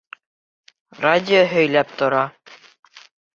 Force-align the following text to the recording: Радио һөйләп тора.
Радио 1.03 1.41
һөйләп 1.51 1.93
тора. 2.01 2.23